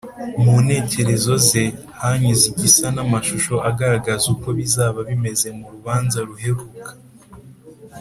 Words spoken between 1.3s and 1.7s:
ze